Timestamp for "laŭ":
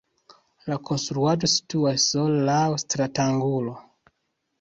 2.47-2.63